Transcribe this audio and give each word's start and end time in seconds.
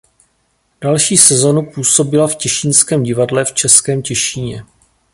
Další 0.81 1.17
sezonu 1.17 1.61
působila 1.71 2.27
v 2.27 2.35
Těšínském 2.35 3.03
divadle 3.03 3.45
v 3.45 3.53
Českém 3.53 4.01
Těšíně. 4.01 4.63